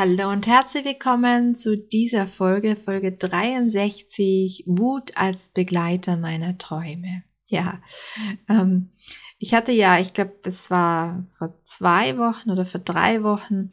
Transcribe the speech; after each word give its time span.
Hallo 0.00 0.30
und 0.30 0.46
herzlich 0.46 0.84
willkommen 0.84 1.56
zu 1.56 1.76
dieser 1.76 2.28
Folge, 2.28 2.76
Folge 2.76 3.10
63, 3.10 4.62
Wut 4.64 5.16
als 5.16 5.48
Begleiter 5.48 6.16
meiner 6.16 6.56
Träume. 6.56 7.24
Ja, 7.48 7.82
ähm, 8.48 8.90
ich 9.40 9.54
hatte 9.54 9.72
ja, 9.72 9.98
ich 9.98 10.14
glaube, 10.14 10.36
es 10.44 10.70
war 10.70 11.26
vor 11.36 11.60
zwei 11.64 12.16
Wochen 12.16 12.52
oder 12.52 12.64
vor 12.64 12.78
drei 12.78 13.24
Wochen, 13.24 13.72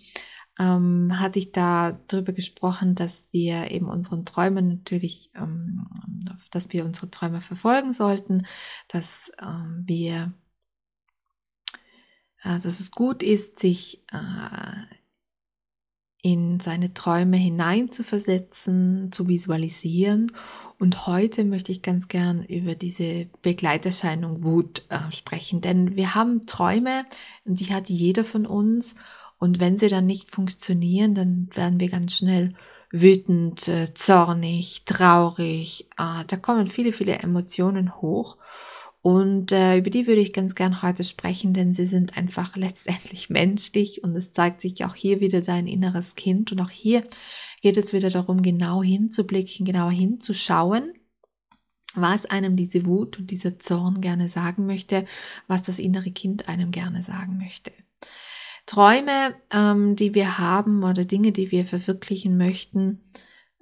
ähm, 0.58 1.20
hatte 1.20 1.38
ich 1.38 1.52
da 1.52 1.92
drüber 2.08 2.34
gesprochen, 2.34 2.96
dass 2.96 3.32
wir 3.32 3.70
eben 3.70 3.88
unseren 3.88 4.26
Träumen 4.26 4.68
natürlich, 4.68 5.30
ähm, 5.36 5.86
dass 6.50 6.74
wir 6.74 6.86
unsere 6.86 7.12
Träume 7.12 7.40
verfolgen 7.40 7.94
sollten, 7.94 8.48
dass 8.88 9.32
ähm, 9.40 9.84
wir, 9.86 10.34
äh, 12.42 12.58
dass 12.62 12.80
es 12.80 12.90
gut 12.90 13.22
ist, 13.22 13.60
sich 13.60 14.04
äh, 14.12 14.96
in 16.26 16.60
seine 16.60 16.92
Träume 16.92 17.38
hineinzuversetzen, 17.38 19.12
zu 19.12 19.28
visualisieren. 19.28 20.32
Und 20.80 21.06
heute 21.06 21.46
möchte 21.46 21.72
ich 21.72 21.84
ganz 21.84 22.08
gern 22.08 22.44
über 22.46 22.74
diese 22.74 23.28
Begleiterscheinung 23.44 24.44
Wut 24.44 24.86
äh, 24.90 25.12
sprechen, 25.12 25.62
denn 25.62 25.96
wir 25.96 26.16
haben 26.16 26.48
Träume 26.48 27.06
und 27.46 27.60
die 27.60 27.72
hat 27.72 27.90
jeder 27.90 28.26
von 28.26 28.48
uns. 28.48 28.96
Und 29.38 29.60
wenn 29.60 29.78
sie 29.78 29.88
dann 29.88 30.08
nicht 30.08 30.34
funktionieren, 30.34 31.14
dann 31.14 31.48
werden 31.54 31.80
wir 31.80 31.90
ganz 31.90 32.16
schnell 32.16 32.56
wütend, 32.90 33.68
äh, 33.68 33.94
zornig, 33.94 34.82
traurig. 34.86 35.88
Äh, 35.96 36.26
da 36.26 36.38
kommen 36.38 36.72
viele, 36.72 36.92
viele 36.92 37.20
Emotionen 37.20 38.02
hoch. 38.02 38.38
Und 39.06 39.52
äh, 39.52 39.78
über 39.78 39.92
die 39.92 40.08
würde 40.08 40.22
ich 40.22 40.34
ganz 40.34 40.56
gern 40.56 40.82
heute 40.82 41.04
sprechen, 41.04 41.54
denn 41.54 41.76
sie 41.76 41.86
sind 41.86 42.18
einfach 42.18 42.56
letztendlich 42.56 43.30
menschlich 43.30 44.04
und 44.04 44.16
es 44.16 44.34
zeigt 44.34 44.62
sich 44.62 44.84
auch 44.84 44.96
hier 44.96 45.20
wieder 45.20 45.42
dein 45.42 45.68
inneres 45.68 46.16
Kind. 46.16 46.52
Und 46.52 46.60
auch 46.60 46.72
hier 46.72 47.04
geht 47.62 47.78
es 47.78 47.94
wieder 47.94 48.10
darum, 48.10 48.42
genau 48.42 48.82
hinzublicken, 48.82 49.64
genauer 49.64 49.92
hinzuschauen, 49.92 50.92
was 51.94 52.26
einem 52.26 52.56
diese 52.56 52.88
Wut 52.88 53.20
und 53.20 53.30
dieser 53.30 53.60
Zorn 53.60 54.02
gerne 54.02 54.28
sagen 54.28 54.66
möchte, 54.66 55.06
was 55.46 55.62
das 55.62 55.78
innere 55.78 56.10
Kind 56.10 56.50
einem 56.50 56.72
gerne 56.72 57.04
sagen 57.04 57.38
möchte. 57.38 57.72
Träume, 58.66 59.36
ähm, 59.52 59.96
die 59.96 60.16
wir 60.16 60.40
haben 60.40 60.84
oder 60.84 61.06
Dinge, 61.06 61.32
die 61.32 61.52
wir 61.52 61.68
verwirklichen 61.68 62.38
möchten, 62.38 63.04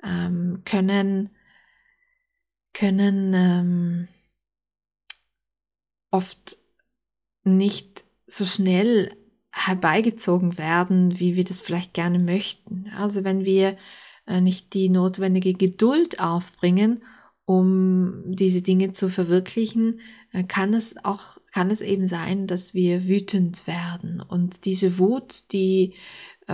ähm, 0.05 0.61
können, 0.63 1.31
können 2.71 3.33
ähm, 3.33 4.07
oft 6.13 6.57
nicht 7.44 8.06
so 8.28 8.46
schnell 8.46 9.18
herbeigezogen 9.51 10.57
werden, 10.57 11.19
wie 11.19 11.35
wir 11.35 11.44
das 11.44 11.62
vielleicht 11.62 11.94
gerne 11.94 12.19
möchten. 12.19 12.90
Also 12.96 13.24
wenn 13.24 13.44
wir 13.46 13.78
äh, 14.28 14.40
nicht 14.40 14.74
die 14.74 14.90
notwendige 14.90 15.53
Geduld 15.53 16.19
aufbringen, 16.19 17.03
um 17.46 18.24
diese 18.25 18.62
Dinge 18.62 18.94
zu 18.94 19.09
verwirklichen, 19.09 20.00
äh, 20.31 20.44
kann 20.44 20.74
es 20.74 20.96
auch, 21.03 21.40
kann 21.51 21.72
es 21.72 21.81
eben 21.81 22.07
sein, 22.07 22.47
dass 22.47 22.74
wir 22.74 23.06
wütend 23.06 23.68
werden. 23.68 24.22
Und 24.22 24.66
diese 24.66 24.97
Wut, 24.97 25.51
die 25.51 25.94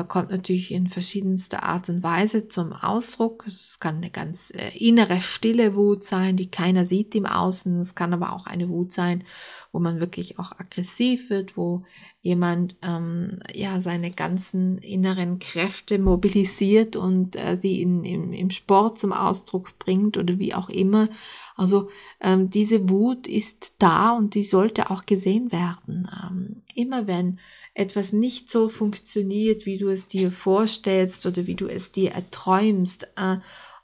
kommt 0.07 0.29
natürlich 0.29 0.72
in 0.72 0.88
verschiedenster 0.88 1.63
Art 1.63 1.89
und 1.89 2.03
Weise 2.03 2.47
zum 2.47 2.73
Ausdruck. 2.73 3.45
Es 3.47 3.79
kann 3.79 3.97
eine 3.97 4.11
ganz 4.11 4.51
äh, 4.51 4.77
innere, 4.77 5.22
stille 5.22 5.75
Wut 5.75 6.03
sein, 6.03 6.38
die 6.38 6.51
keiner 6.51 6.85
sieht 6.85 7.16
im 7.16 7.25
Außen. 7.25 7.79
Es 7.79 7.95
kann 7.95 8.13
aber 8.13 8.33
auch 8.33 8.45
eine 8.45 8.69
Wut 8.69 8.94
sein, 8.94 9.23
wo 9.72 9.79
man 9.79 9.99
wirklich 9.99 10.38
auch 10.39 10.51
aggressiv 10.59 11.29
wird, 11.29 11.57
wo 11.57 11.83
jemand 12.22 12.78
ähm, 12.81 13.39
ja 13.53 13.81
seine 13.81 14.11
ganzen 14.11 14.78
inneren 14.79 15.39
Kräfte 15.39 15.99
mobilisiert 15.99 16.95
und 16.95 17.35
äh, 17.35 17.57
sie 17.59 17.81
in, 17.81 18.03
im, 18.03 18.33
im 18.33 18.51
Sport 18.51 18.99
zum 18.99 19.13
Ausdruck 19.13 19.78
bringt 19.79 20.17
oder 20.17 20.38
wie 20.38 20.53
auch 20.53 20.69
immer. 20.69 21.09
Also 21.55 21.89
ähm, 22.22 22.49
diese 22.49 22.89
Wut 22.89 23.28
ist 23.28 23.73
da 23.79 24.11
und 24.11 24.33
die 24.33 24.44
sollte 24.44 24.89
auch 24.91 25.05
gesehen 25.05 25.51
werden. 25.51 26.09
Ähm, 26.23 26.61
immer 26.73 27.07
wenn 27.07 27.39
etwas 27.79 28.13
nicht 28.13 28.51
so 28.51 28.69
funktioniert, 28.69 29.66
wie 29.66 29.78
du 29.78 29.88
es 29.88 30.07
dir 30.07 30.31
vorstellst 30.31 31.25
oder 31.25 31.47
wie 31.47 31.56
du 31.56 31.67
es 31.67 31.91
dir 31.91 32.12
erträumst 32.12 33.09
äh, 33.16 33.38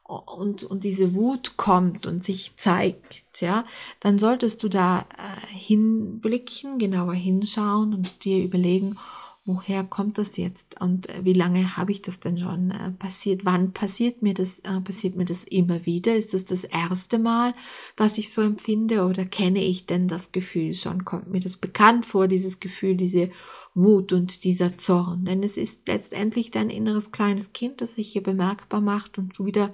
und, 0.03 0.63
und 0.63 0.83
diese 0.83 1.15
Wut 1.15 1.57
kommt 1.57 2.05
und 2.05 2.23
sich 2.23 2.51
zeigt, 2.57 3.41
ja, 3.41 3.65
dann 4.01 4.19
solltest 4.19 4.61
du 4.61 4.69
da 4.69 4.99
äh, 4.99 5.55
hinblicken, 5.55 6.77
genauer 6.77 7.13
hinschauen 7.13 7.93
und 7.93 8.23
dir 8.23 8.43
überlegen, 8.43 8.97
woher 9.45 9.83
kommt 9.83 10.17
das 10.17 10.37
jetzt 10.37 10.81
und 10.81 11.07
äh, 11.09 11.23
wie 11.23 11.33
lange 11.33 11.77
habe 11.77 11.91
ich 11.91 12.01
das 12.01 12.19
denn 12.19 12.37
schon 12.37 12.71
äh, 12.71 12.91
passiert? 12.91 13.45
Wann 13.45 13.71
passiert 13.71 14.21
mir 14.21 14.33
das? 14.33 14.59
Äh, 14.59 14.81
passiert 14.81 15.15
mir 15.15 15.25
das 15.25 15.43
immer 15.43 15.85
wieder? 15.85 16.15
Ist 16.15 16.33
das 16.33 16.45
das 16.45 16.63
erste 16.63 17.19
Mal, 17.19 17.53
dass 17.95 18.17
ich 18.17 18.33
so 18.33 18.41
empfinde 18.41 19.05
oder 19.05 19.25
kenne 19.25 19.63
ich 19.63 19.85
denn 19.85 20.07
das 20.07 20.31
Gefühl 20.31 20.73
schon? 20.73 21.05
Kommt 21.05 21.29
mir 21.29 21.39
das 21.39 21.57
bekannt 21.57 22.05
vor, 22.05 22.27
dieses 22.27 22.59
Gefühl, 22.59 22.97
diese 22.97 23.29
Wut 23.75 24.13
und 24.13 24.43
dieser 24.43 24.77
Zorn? 24.77 25.25
Denn 25.25 25.43
es 25.43 25.57
ist 25.57 25.87
letztendlich 25.87 26.49
dein 26.49 26.69
inneres 26.69 27.11
kleines 27.11 27.53
Kind, 27.53 27.81
das 27.81 27.95
sich 27.95 28.11
hier 28.11 28.23
bemerkbar 28.23 28.81
macht 28.81 29.17
und 29.17 29.37
du 29.37 29.45
wieder 29.45 29.73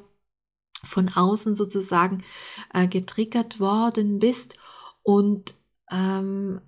von 0.83 1.09
außen 1.09 1.55
sozusagen 1.55 2.23
äh, 2.73 2.87
getriggert 2.87 3.59
worden 3.59 4.19
bist 4.19 4.57
und 5.03 5.53
ähm, 5.91 6.59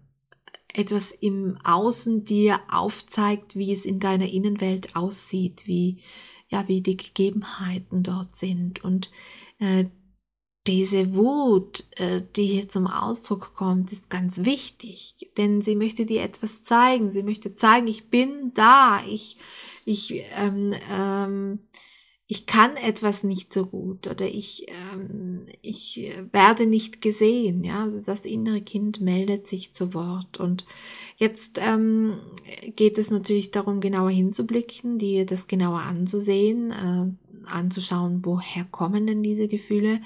etwas 0.74 1.12
im 1.12 1.58
Außen 1.64 2.26
dir 2.26 2.60
aufzeigt, 2.70 3.56
wie 3.56 3.74
es 3.74 3.86
in 3.86 4.00
deiner 4.00 4.30
Innenwelt 4.30 4.96
aussieht, 4.96 5.64
wie, 5.66 6.02
ja, 6.48 6.68
wie 6.68 6.82
die 6.82 6.98
Gegebenheiten 6.98 8.04
dort 8.04 8.38
sind. 8.38 8.84
Und 8.84 9.12
äh, 9.60 9.86
diese 10.66 11.14
Wut, 11.14 11.86
äh, 11.98 12.22
die 12.36 12.46
hier 12.46 12.70
zum 12.70 12.88
Ausdruck 12.88 13.54
kommt, 13.54 13.92
ist 13.92 14.10
ganz 14.10 14.46
wichtig, 14.46 15.16
denn 15.38 15.62
sie 15.62 15.76
möchte 15.76 16.06
dir 16.06 16.24
etwas 16.24 16.64
zeigen. 16.64 17.12
Sie 17.12 17.24
möchte 17.24 17.56
zeigen, 17.56 17.88
ich 17.88 18.06
bin 18.10 18.54
da, 18.54 19.02
ich, 19.06 19.38
ich, 19.84 20.24
ähm, 20.38 20.74
ähm, 20.90 21.60
ich 22.28 22.46
kann 22.46 22.78
etwas 22.78 23.24
nicht 23.24 23.52
so 23.52 23.66
gut 23.66 24.08
oder 24.08 24.26
ich, 24.26 24.66
ähm, 24.94 25.48
ich 25.62 26.14
werde 26.32 26.66
nicht 26.66 27.02
gesehen. 27.02 27.66
Ja, 27.66 27.84
also 27.84 28.00
das 28.00 28.22
innere 28.22 28.62
Kind 28.62 29.02
meldet 29.02 29.50
sich 29.50 29.74
zu 29.74 29.94
Wort. 29.94 30.40
Und 30.40 30.66
jetzt 31.18 31.60
ähm, 31.62 32.22
geht 32.78 32.98
es 32.98 33.12
natürlich 33.12 33.52
darum, 33.52 33.82
genauer 33.82 34.12
hinzublicken, 34.12 34.98
dir 34.98 35.26
das 35.26 35.48
genauer 35.48 35.82
anzusehen, 35.82 36.72
äh, 36.72 37.48
anzuschauen, 37.50 38.22
woher 38.24 38.64
kommen 38.64 39.06
denn 39.06 39.22
diese 39.22 39.50
Gefühle, 39.50 40.00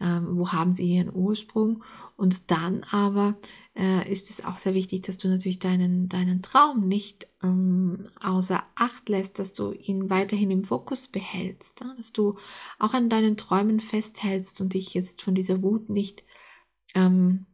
wo 0.00 0.48
haben 0.48 0.72
sie 0.72 0.86
ihren 0.86 1.14
Ursprung? 1.14 1.84
Und 2.16 2.50
dann 2.50 2.84
aber 2.90 3.36
äh, 3.74 4.10
ist 4.10 4.30
es 4.30 4.44
auch 4.44 4.58
sehr 4.58 4.74
wichtig, 4.74 5.02
dass 5.02 5.16
du 5.16 5.28
natürlich 5.28 5.58
deinen, 5.58 6.08
deinen 6.08 6.42
Traum 6.42 6.86
nicht 6.86 7.26
ähm, 7.42 8.08
außer 8.20 8.62
Acht 8.74 9.08
lässt, 9.08 9.38
dass 9.38 9.54
du 9.54 9.72
ihn 9.72 10.10
weiterhin 10.10 10.50
im 10.50 10.64
Fokus 10.64 11.08
behältst, 11.08 11.82
dass 11.96 12.12
du 12.12 12.36
auch 12.78 12.92
an 12.92 13.08
deinen 13.08 13.36
Träumen 13.36 13.80
festhältst 13.80 14.60
und 14.60 14.74
dich 14.74 14.92
jetzt 14.92 15.22
von 15.22 15.34
dieser 15.34 15.62
Wut 15.62 15.88
nicht 15.88 16.24
ähm, 16.94 17.46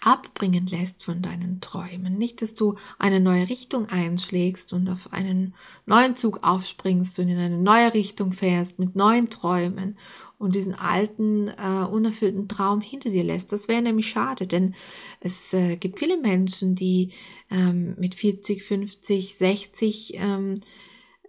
abbringen 0.00 0.66
lässt 0.66 1.02
von 1.02 1.22
deinen 1.22 1.60
Träumen. 1.60 2.18
Nicht, 2.18 2.40
dass 2.42 2.54
du 2.54 2.76
eine 2.98 3.20
neue 3.20 3.48
Richtung 3.48 3.86
einschlägst 3.86 4.72
und 4.72 4.88
auf 4.88 5.12
einen 5.12 5.54
neuen 5.86 6.16
Zug 6.16 6.40
aufspringst 6.42 7.18
und 7.18 7.28
in 7.28 7.38
eine 7.38 7.58
neue 7.58 7.94
Richtung 7.94 8.32
fährst 8.32 8.78
mit 8.78 8.94
neuen 8.94 9.28
Träumen 9.28 9.98
und 10.38 10.54
diesen 10.54 10.74
alten, 10.74 11.48
äh, 11.48 11.86
unerfüllten 11.90 12.48
Traum 12.48 12.80
hinter 12.80 13.10
dir 13.10 13.24
lässt. 13.24 13.52
Das 13.52 13.68
wäre 13.68 13.82
nämlich 13.82 14.08
schade, 14.08 14.46
denn 14.46 14.74
es 15.20 15.52
äh, 15.52 15.76
gibt 15.76 15.98
viele 15.98 16.16
Menschen, 16.16 16.74
die 16.74 17.10
ähm, 17.50 17.94
mit 17.98 18.14
40, 18.14 18.62
50, 18.62 19.36
60 19.36 20.14
ähm, 20.14 20.60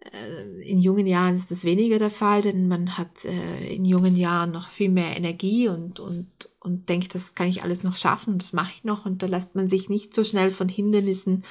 äh, 0.01 0.61
in 0.61 0.79
jungen 0.79 1.07
Jahren 1.07 1.38
ist 1.38 1.51
das 1.51 1.63
weniger 1.63 2.00
der 2.00 2.11
Fall, 2.11 2.41
denn 2.41 2.67
man 2.67 2.97
hat 2.97 3.25
äh, 3.25 3.73
in 3.73 3.85
jungen 3.85 4.15
Jahren 4.15 4.51
noch 4.51 4.69
viel 4.69 4.89
mehr 4.89 5.17
Energie 5.17 5.67
und, 5.67 6.00
und, 6.00 6.27
und 6.69 6.88
denkt, 6.88 7.16
das 7.16 7.33
kann 7.33 7.48
ich 7.48 7.63
alles 7.63 7.81
noch 7.81 7.95
schaffen, 7.95 8.38
das 8.38 8.54
mache 8.54 8.71
ich 8.75 8.83
noch 8.83 9.06
und 9.06 9.24
da 9.24 9.25
lässt 9.25 9.56
man 9.56 9.69
sich 9.69 9.89
nicht 9.89 10.13
so 10.13 10.24
schnell 10.24 10.51
von 10.51 10.69
Hindernissen 10.69 11.44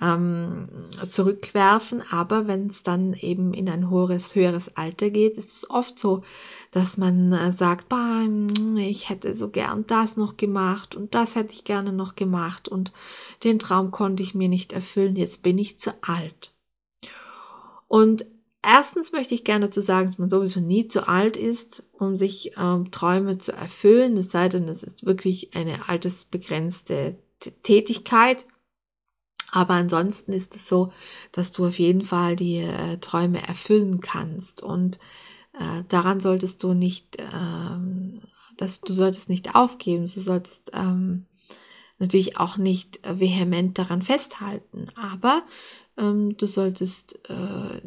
ähm, 0.00 0.68
zurückwerfen. 1.08 2.02
Aber 2.10 2.46
wenn 2.46 2.68
es 2.68 2.82
dann 2.84 3.14
eben 3.14 3.52
in 3.52 3.68
ein 3.68 3.90
höheres, 3.90 4.34
höheres 4.34 4.76
Alter 4.76 5.10
geht, 5.10 5.36
ist 5.36 5.52
es 5.52 5.68
oft 5.68 5.98
so, 5.98 6.22
dass 6.70 6.96
man 6.96 7.32
äh, 7.32 7.52
sagt, 7.52 7.88
bah, 7.88 8.22
ich 8.76 9.08
hätte 9.08 9.34
so 9.34 9.50
gern 9.50 9.84
das 9.86 10.16
noch 10.16 10.36
gemacht 10.36 10.94
und 10.94 11.14
das 11.14 11.34
hätte 11.34 11.52
ich 11.52 11.64
gerne 11.64 11.92
noch 11.92 12.14
gemacht 12.14 12.68
und 12.68 12.92
den 13.42 13.58
Traum 13.58 13.90
konnte 13.90 14.22
ich 14.22 14.34
mir 14.34 14.48
nicht 14.48 14.72
erfüllen, 14.72 15.16
jetzt 15.16 15.42
bin 15.42 15.58
ich 15.58 15.80
zu 15.80 15.92
alt. 16.02 16.54
Und 17.88 18.24
erstens 18.62 19.12
möchte 19.12 19.34
ich 19.34 19.44
gerne 19.44 19.66
dazu 19.66 19.80
sagen, 19.80 20.08
dass 20.08 20.18
man 20.18 20.30
sowieso 20.30 20.60
nie 20.60 20.88
zu 20.88 21.08
alt 21.08 21.36
ist, 21.36 21.82
um 21.92 22.18
sich 22.18 22.52
ähm, 22.58 22.90
Träume 22.90 23.38
zu 23.38 23.52
erfüllen, 23.52 24.16
es 24.16 24.30
sei 24.30 24.48
denn, 24.48 24.68
es 24.68 24.82
ist 24.82 25.06
wirklich 25.06 25.54
eine 25.54 25.88
altersbegrenzte 25.88 27.16
Tätigkeit. 27.62 28.46
Aber 29.52 29.74
ansonsten 29.74 30.32
ist 30.32 30.54
es 30.54 30.66
so, 30.66 30.92
dass 31.32 31.50
du 31.52 31.66
auf 31.66 31.78
jeden 31.78 32.04
Fall 32.04 32.36
die 32.36 32.58
äh, 32.58 32.98
Träume 32.98 33.46
erfüllen 33.46 34.00
kannst. 34.00 34.62
Und 34.62 34.98
äh, 35.54 35.82
daran 35.88 36.20
solltest 36.20 36.62
du 36.62 36.72
nicht, 36.72 37.16
ähm, 37.18 38.22
dass 38.56 38.80
du 38.80 38.92
solltest 38.92 39.28
nicht 39.28 39.54
aufgeben, 39.56 40.06
du 40.06 40.20
solltest 40.20 40.70
ähm, 40.74 41.26
natürlich 41.98 42.38
auch 42.38 42.56
nicht 42.56 43.00
vehement 43.04 43.78
daran 43.78 44.02
festhalten, 44.02 44.86
aber 44.94 45.42
ähm, 45.96 46.36
du 46.36 46.46
solltest 46.46 47.18
äh, 47.28 47.80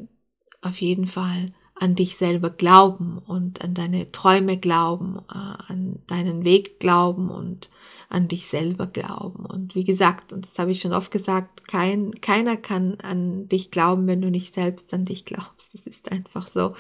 auf 0.64 0.82
jeden 0.82 1.08
Fall 1.08 1.52
an 1.76 1.96
dich 1.96 2.18
selber 2.18 2.52
glauben 2.52 3.18
und 3.18 3.62
an 3.62 3.74
deine 3.74 4.12
Träume 4.12 4.58
glauben, 4.58 5.20
äh, 5.30 5.72
an 5.72 6.00
deinen 6.06 6.44
Weg 6.44 6.80
glauben 6.80 7.30
und 7.30 7.70
an 8.10 8.28
dich 8.28 8.46
selber 8.46 8.86
glauben. 8.86 9.46
Und 9.46 9.74
wie 9.74 9.84
gesagt, 9.84 10.34
und 10.34 10.46
das 10.46 10.60
habe 10.60 10.72
ich 10.72 10.82
schon 10.82 10.94
oft 10.94 11.10
gesagt, 11.10 11.68
kein, 11.68 12.22
keiner 12.22 12.58
kann 12.58 13.00
an 13.02 13.50
dich 13.50 13.72
glauben, 13.72 14.06
wenn 14.06 14.22
du 14.22 14.30
nicht 14.30 14.54
selbst 14.54 14.94
an 14.94 15.06
dich 15.06 15.26
glaubst. 15.26 15.74
Das 15.74 15.88
ist 15.88 16.12
einfach 16.12 16.48
so. 16.48 16.76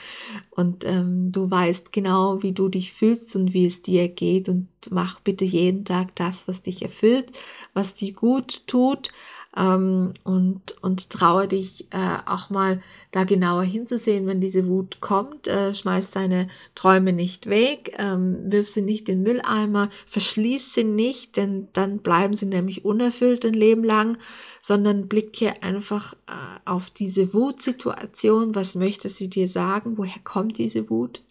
Und 0.51 0.85
ähm, 0.85 1.31
du 1.31 1.49
weißt 1.49 1.91
genau, 1.91 2.43
wie 2.43 2.51
du 2.51 2.69
dich 2.69 2.93
fühlst 2.93 3.35
und 3.35 3.53
wie 3.53 3.65
es 3.65 3.81
dir 3.81 4.07
geht. 4.09 4.47
Und 4.47 4.67
mach 4.91 5.19
bitte 5.21 5.43
jeden 5.43 5.85
Tag 5.85 6.15
das, 6.15 6.47
was 6.47 6.61
dich 6.61 6.83
erfüllt, 6.83 7.31
was 7.73 7.95
dir 7.95 8.13
gut 8.13 8.67
tut 8.67 9.11
ähm, 9.55 10.13
und, 10.23 10.75
und 10.81 11.09
traue 11.09 11.47
dich 11.47 11.87
äh, 11.91 12.17
auch 12.25 12.49
mal 12.49 12.81
da 13.11 13.23
genauer 13.23 13.63
hinzusehen, 13.63 14.25
wenn 14.25 14.41
diese 14.41 14.67
Wut 14.67 14.99
kommt. 14.99 15.47
Äh, 15.47 15.73
schmeiß 15.73 16.09
deine 16.11 16.47
Träume 16.73 17.13
nicht 17.13 17.47
weg, 17.47 17.95
ähm, 17.99 18.51
wirf 18.51 18.69
sie 18.69 18.81
nicht 18.81 19.09
in 19.09 19.23
den 19.23 19.23
Mülleimer, 19.23 19.89
verschließ 20.07 20.73
sie 20.73 20.83
nicht, 20.83 21.37
denn 21.37 21.67
dann 21.73 21.99
bleiben 21.99 22.35
sie 22.35 22.47
nämlich 22.47 22.83
unerfüllt 22.83 23.45
ein 23.45 23.53
Leben 23.53 23.83
lang, 23.83 24.17
sondern 24.61 25.07
blicke 25.07 25.61
einfach 25.61 26.13
äh, 26.27 26.59
auf 26.65 26.89
diese 26.89 27.33
Wutsituation. 27.33 28.55
Was 28.55 28.73
möchte 28.73 29.09
sie 29.09 29.29
dir 29.29 29.49
sagen? 29.49 29.97
Woher 29.97 30.21
kommt 30.23 30.57
diese 30.57 30.89
Wut? 30.89 31.21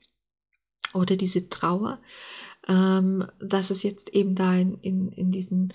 Oder 0.95 1.17
diese 1.17 1.49
Trauer? 1.49 1.99
Ähm, 2.69 3.27
dass 3.41 3.71
es 3.71 3.83
jetzt 3.83 4.11
eben 4.11 4.37
da 4.37 4.55
in, 4.55 4.75
in, 4.83 5.09
in 5.09 5.33
diesen 5.33 5.73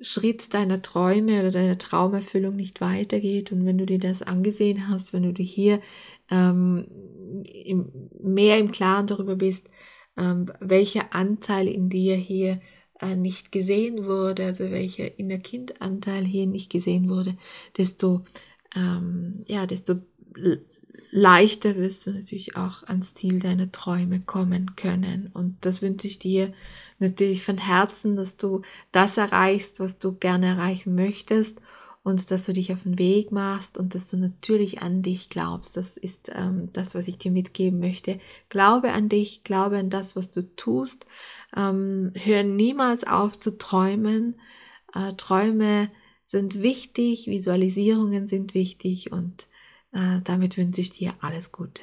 Schritt 0.00 0.52
deiner 0.52 0.82
Träume 0.82 1.40
oder 1.40 1.50
deiner 1.50 1.78
Traumerfüllung 1.78 2.54
nicht 2.54 2.80
weitergeht. 2.80 3.52
Und 3.52 3.64
wenn 3.64 3.78
du 3.78 3.86
dir 3.86 3.98
das 3.98 4.22
angesehen 4.22 4.88
hast, 4.88 5.12
wenn 5.12 5.22
du 5.22 5.32
dir 5.32 5.44
hier 5.44 5.80
ähm, 6.30 6.86
im, 7.44 7.90
mehr 8.22 8.58
im 8.58 8.72
Klaren 8.72 9.06
darüber 9.06 9.36
bist, 9.36 9.68
ähm, 10.16 10.52
welcher 10.60 11.14
Anteil 11.14 11.68
in 11.68 11.88
dir 11.88 12.16
hier 12.16 12.60
äh, 13.00 13.16
nicht 13.16 13.52
gesehen 13.52 14.06
wurde, 14.06 14.44
also 14.44 14.70
welcher 14.70 15.18
Innerkindanteil 15.18 16.24
hier 16.24 16.46
nicht 16.46 16.70
gesehen 16.70 17.08
wurde, 17.08 17.36
desto, 17.76 18.24
ähm, 18.74 19.44
ja, 19.46 19.66
desto 19.66 19.96
leichter 21.10 21.76
wirst 21.76 22.06
du 22.06 22.12
natürlich 22.12 22.56
auch 22.56 22.82
ans 22.84 23.14
Ziel 23.14 23.40
deiner 23.40 23.72
Träume 23.72 24.20
kommen 24.20 24.76
können. 24.76 25.30
Und 25.32 25.56
das 25.62 25.82
wünsche 25.82 26.06
ich 26.06 26.18
dir 26.18 26.52
natürlich 26.98 27.44
von 27.44 27.58
Herzen, 27.58 28.16
dass 28.16 28.36
du 28.36 28.62
das 28.92 29.16
erreichst, 29.16 29.80
was 29.80 29.98
du 29.98 30.12
gerne 30.12 30.46
erreichen 30.46 30.94
möchtest 30.94 31.60
und 32.02 32.30
dass 32.30 32.46
du 32.46 32.52
dich 32.52 32.72
auf 32.72 32.84
den 32.84 33.00
Weg 33.00 33.32
machst 33.32 33.78
und 33.78 33.94
dass 33.96 34.06
du 34.06 34.16
natürlich 34.16 34.80
an 34.80 35.02
dich 35.02 35.28
glaubst. 35.28 35.76
Das 35.76 35.96
ist 35.96 36.30
ähm, 36.32 36.68
das, 36.72 36.94
was 36.94 37.08
ich 37.08 37.18
dir 37.18 37.32
mitgeben 37.32 37.80
möchte. 37.80 38.20
Glaube 38.48 38.92
an 38.92 39.08
dich, 39.08 39.42
glaube 39.42 39.78
an 39.78 39.90
das, 39.90 40.14
was 40.14 40.30
du 40.30 40.42
tust. 40.54 41.04
Ähm, 41.56 42.12
hör 42.14 42.44
niemals 42.44 43.04
auf 43.04 43.40
zu 43.40 43.58
träumen. 43.58 44.40
Äh, 44.94 45.14
Träume 45.14 45.90
sind 46.28 46.62
wichtig, 46.62 47.26
Visualisierungen 47.26 48.28
sind 48.28 48.54
wichtig 48.54 49.10
und 49.10 49.48
äh, 49.92 50.20
damit 50.22 50.56
wünsche 50.56 50.82
ich 50.82 50.90
dir 50.90 51.14
alles 51.20 51.50
Gute. 51.50 51.82